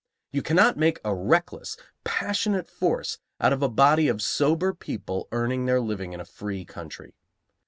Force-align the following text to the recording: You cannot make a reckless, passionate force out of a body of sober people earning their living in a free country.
You 0.31 0.41
cannot 0.41 0.77
make 0.77 0.99
a 1.05 1.13
reckless, 1.13 1.77
passionate 2.03 2.67
force 2.67 3.19
out 3.39 3.53
of 3.53 3.61
a 3.61 3.69
body 3.69 4.07
of 4.07 4.19
sober 4.19 4.73
people 4.73 5.27
earning 5.31 5.67
their 5.67 5.79
living 5.79 6.11
in 6.11 6.19
a 6.19 6.25
free 6.25 6.65
country. 6.65 7.13